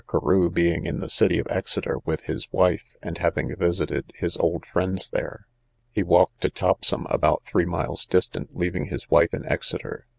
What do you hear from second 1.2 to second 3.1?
of Exeter with his wife,